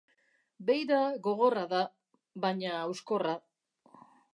[0.69, 1.83] Beira gogorra da,
[2.47, 3.41] baina hauskorra